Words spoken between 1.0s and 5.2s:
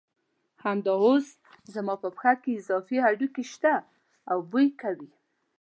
اوس زما په پښه کې اضافي هډوکي شته او بوی کوي.